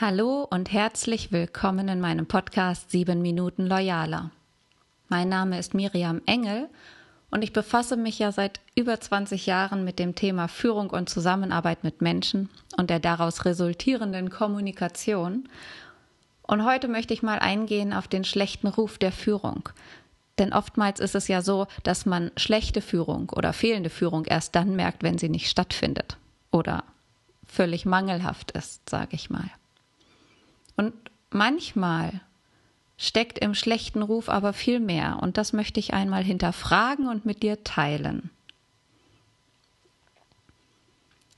[0.00, 4.32] Hallo und herzlich willkommen in meinem Podcast 7 Minuten Loyaler.
[5.08, 6.68] Mein Name ist Miriam Engel
[7.30, 11.84] und ich befasse mich ja seit über 20 Jahren mit dem Thema Führung und Zusammenarbeit
[11.84, 15.48] mit Menschen und der daraus resultierenden Kommunikation.
[16.42, 19.68] Und heute möchte ich mal eingehen auf den schlechten Ruf der Führung.
[20.40, 24.74] Denn oftmals ist es ja so, dass man schlechte Führung oder fehlende Führung erst dann
[24.74, 26.16] merkt, wenn sie nicht stattfindet
[26.50, 26.82] oder
[27.46, 29.48] völlig mangelhaft ist, sage ich mal.
[30.76, 30.92] Und
[31.30, 32.20] manchmal
[32.96, 37.42] steckt im schlechten Ruf aber viel mehr, und das möchte ich einmal hinterfragen und mit
[37.42, 38.30] dir teilen.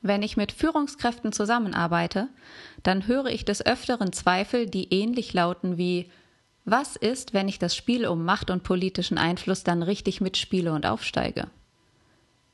[0.02, 2.28] Wenn ich mit Führungskräften zusammenarbeite,
[2.82, 6.10] dann höre ich des Öfteren Zweifel, die ähnlich lauten wie
[6.64, 10.86] Was ist, wenn ich das Spiel um Macht und politischen Einfluss dann richtig mitspiele und
[10.86, 11.48] aufsteige?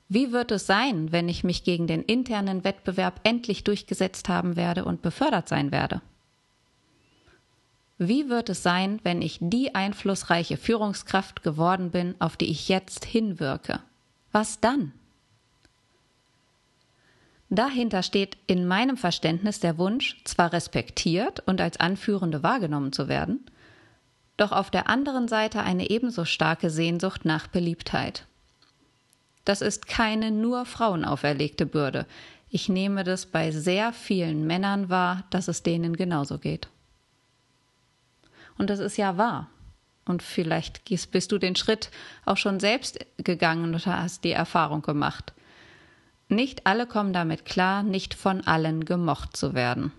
[0.08, 4.84] Wie wird es sein, wenn ich mich gegen den internen Wettbewerb endlich durchgesetzt haben werde
[4.84, 6.02] und befördert sein werde?
[8.08, 13.04] Wie wird es sein, wenn ich die einflussreiche Führungskraft geworden bin, auf die ich jetzt
[13.04, 13.78] hinwirke?
[14.32, 14.92] Was dann?
[17.48, 23.46] Dahinter steht in meinem Verständnis der Wunsch, zwar respektiert und als Anführende wahrgenommen zu werden,
[24.36, 28.26] doch auf der anderen Seite eine ebenso starke Sehnsucht nach Beliebtheit.
[29.44, 32.06] Das ist keine nur Frauen auferlegte Bürde.
[32.50, 36.68] Ich nehme das bei sehr vielen Männern wahr, dass es denen genauso geht.
[38.58, 39.48] Und das ist ja wahr.
[40.04, 41.90] Und vielleicht bist du den Schritt
[42.24, 45.32] auch schon selbst gegangen und hast die Erfahrung gemacht.
[46.28, 49.92] Nicht alle kommen damit klar, nicht von allen gemocht zu werden.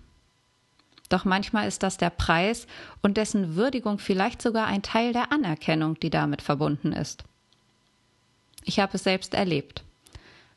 [1.09, 2.65] Doch manchmal ist das der Preis
[3.01, 7.23] und dessen Würdigung vielleicht sogar ein Teil der Anerkennung, die damit verbunden ist.
[8.63, 9.83] Ich habe es selbst erlebt.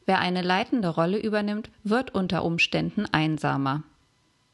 [0.06, 3.82] Wer eine leitende Rolle übernimmt, wird unter Umständen einsamer.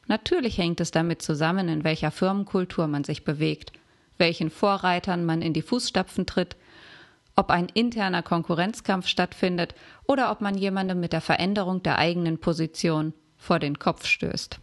[0.09, 3.73] Natürlich hängt es damit zusammen, in welcher Firmenkultur man sich bewegt,
[4.19, 6.57] welchen Vorreitern man in die Fußstapfen tritt,
[7.37, 9.75] ob ein interner Konkurrenzkampf stattfindet
[10.07, 14.59] oder ob man jemandem mit der Veränderung der eigenen Position vor den Kopf stößt.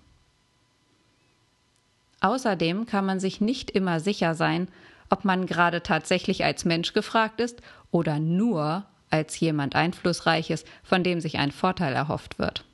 [2.21, 4.67] Außerdem kann man sich nicht immer sicher sein,
[5.09, 7.61] ob man gerade tatsächlich als Mensch gefragt ist
[7.91, 12.65] oder nur als jemand Einflussreiches, von dem sich ein Vorteil erhofft wird.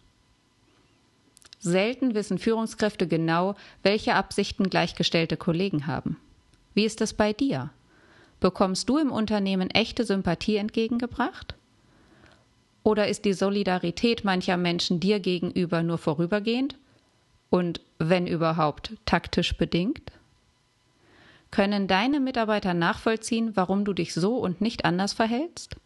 [1.66, 6.18] Selten wissen Führungskräfte genau, welche Absichten gleichgestellte Kollegen haben.
[6.76, 7.72] Wie ist es bei dir?
[8.40, 11.56] Bekommst du im Unternehmen echte Sympathie entgegengebracht?
[12.84, 16.78] Oder ist die Solidarität mancher Menschen dir gegenüber nur vorübergehend
[17.50, 20.12] und, wenn überhaupt, taktisch bedingt?
[21.50, 25.78] Können deine Mitarbeiter nachvollziehen, warum du dich so und nicht anders verhältst?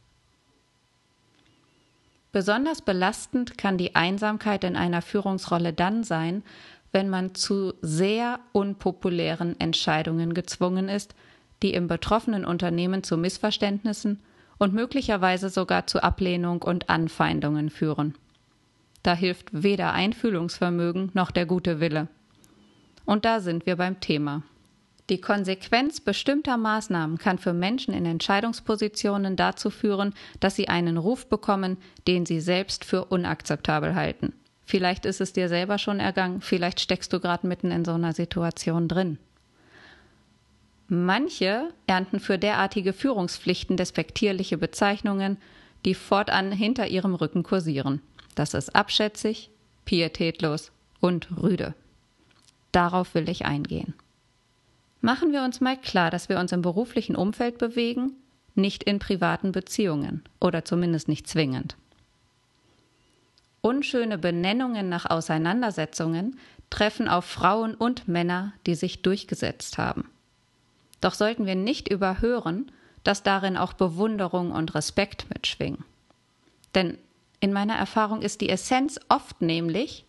[2.31, 6.43] Besonders belastend kann die Einsamkeit in einer Führungsrolle dann sein,
[6.91, 11.15] wenn man zu sehr unpopulären Entscheidungen gezwungen ist,
[11.61, 14.19] die im betroffenen Unternehmen zu Missverständnissen
[14.57, 18.15] und möglicherweise sogar zu Ablehnung und Anfeindungen führen.
[19.03, 22.07] Da hilft weder Einfühlungsvermögen noch der gute Wille.
[23.05, 24.43] Und da sind wir beim Thema.
[25.09, 31.27] Die Konsequenz bestimmter Maßnahmen kann für Menschen in Entscheidungspositionen dazu führen, dass sie einen Ruf
[31.27, 31.77] bekommen,
[32.07, 34.33] den sie selbst für unakzeptabel halten.
[34.65, 38.13] Vielleicht ist es dir selber schon ergangen, vielleicht steckst du gerade mitten in so einer
[38.13, 39.17] Situation drin.
[40.87, 45.37] Manche ernten für derartige Führungspflichten despektierliche Bezeichnungen,
[45.85, 48.01] die fortan hinter ihrem Rücken kursieren.
[48.35, 49.49] Das ist abschätzig,
[49.85, 51.73] pietätlos und rüde.
[52.71, 53.95] Darauf will ich eingehen.
[55.01, 58.13] Machen wir uns mal klar, dass wir uns im beruflichen Umfeld bewegen,
[58.55, 61.77] nicht in privaten Beziehungen oder zumindest nicht zwingend.
[63.61, 66.37] Unschöne Benennungen nach Auseinandersetzungen
[66.69, 70.09] treffen auf Frauen und Männer, die sich durchgesetzt haben.
[71.01, 72.71] Doch sollten wir nicht überhören,
[73.03, 75.85] dass darin auch Bewunderung und Respekt mitschwingen.
[76.75, 76.97] Denn
[77.39, 80.05] in meiner Erfahrung ist die Essenz oft nämlich,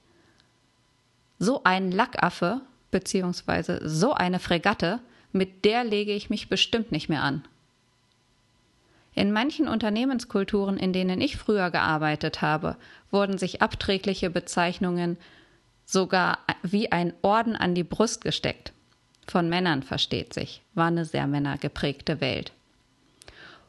[1.38, 2.60] so ein Lackaffe
[2.90, 5.00] beziehungsweise so eine Fregatte,
[5.32, 7.44] mit der lege ich mich bestimmt nicht mehr an.
[9.14, 12.76] In manchen Unternehmenskulturen, in denen ich früher gearbeitet habe,
[13.10, 15.18] wurden sich abträgliche Bezeichnungen
[15.84, 18.72] sogar wie ein Orden an die Brust gesteckt.
[19.26, 22.52] Von Männern versteht sich, war eine sehr männergeprägte Welt.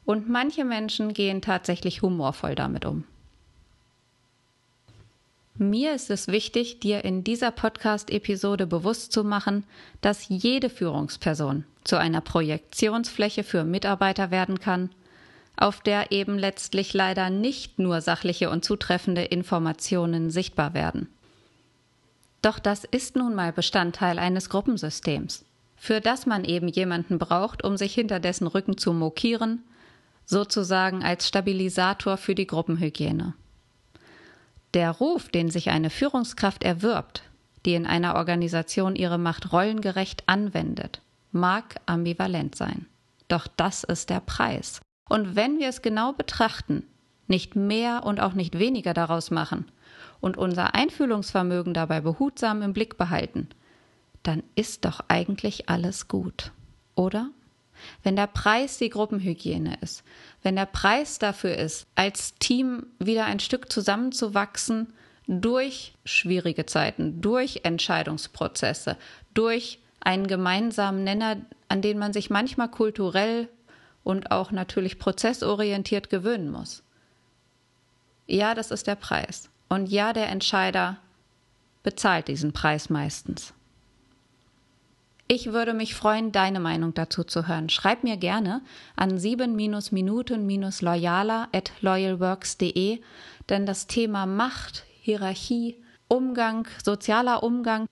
[0.05, 3.03] Und manche Menschen gehen tatsächlich humorvoll damit um.
[5.61, 9.63] Mir ist es wichtig, dir in dieser Podcast-Episode bewusst zu machen,
[10.01, 14.89] dass jede Führungsperson zu einer Projektionsfläche für Mitarbeiter werden kann,
[15.55, 21.09] auf der eben letztlich leider nicht nur sachliche und zutreffende Informationen sichtbar werden.
[22.41, 27.77] Doch das ist nun mal Bestandteil eines Gruppensystems, für das man eben jemanden braucht, um
[27.77, 29.61] sich hinter dessen Rücken zu mokieren,
[30.25, 33.35] sozusagen als Stabilisator für die Gruppenhygiene.
[34.73, 37.23] Der Ruf, den sich eine Führungskraft erwirbt,
[37.65, 41.01] die in einer Organisation ihre Macht rollengerecht anwendet,
[41.31, 42.85] mag ambivalent sein.
[43.27, 44.81] Doch das ist der Preis.
[45.09, 46.83] Und wenn wir es genau betrachten,
[47.27, 49.65] nicht mehr und auch nicht weniger daraus machen
[50.19, 53.49] und unser Einfühlungsvermögen dabei behutsam im Blick behalten,
[54.23, 56.51] dann ist doch eigentlich alles gut,
[56.95, 57.29] oder?
[58.03, 60.03] Wenn der Preis die Gruppenhygiene ist,
[60.43, 64.93] wenn der Preis dafür ist, als Team wieder ein Stück zusammenzuwachsen
[65.27, 68.97] durch schwierige Zeiten, durch Entscheidungsprozesse,
[69.33, 71.37] durch einen gemeinsamen Nenner,
[71.67, 73.47] an den man sich manchmal kulturell
[74.03, 76.83] und auch natürlich prozessorientiert gewöhnen muss.
[78.27, 79.49] Ja, das ist der Preis.
[79.69, 80.97] Und ja, der Entscheider
[81.83, 83.53] bezahlt diesen Preis meistens.
[85.33, 87.69] Ich würde mich freuen, deine Meinung dazu zu hören.
[87.69, 88.59] Schreib mir gerne
[88.97, 92.99] an 7-minuten-loyaler at loyalworks.de,
[93.47, 97.85] denn das Thema Macht, Hierarchie, Umgang, sozialer Umgang,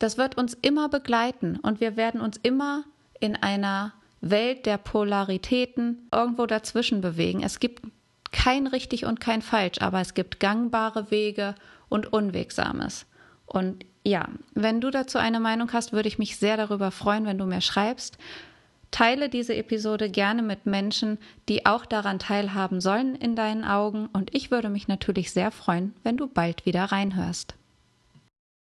[0.00, 2.82] das wird uns immer begleiten und wir werden uns immer
[3.20, 7.44] in einer Welt der Polaritäten irgendwo dazwischen bewegen.
[7.44, 7.84] Es gibt
[8.32, 11.54] kein richtig und kein falsch, aber es gibt gangbare Wege
[11.88, 13.06] und Unwegsames.
[13.46, 17.38] Und ja, wenn du dazu eine Meinung hast, würde ich mich sehr darüber freuen, wenn
[17.38, 18.18] du mir schreibst.
[18.90, 21.18] Teile diese Episode gerne mit Menschen,
[21.48, 24.06] die auch daran teilhaben sollen in deinen Augen.
[24.12, 27.54] Und ich würde mich natürlich sehr freuen, wenn du bald wieder reinhörst.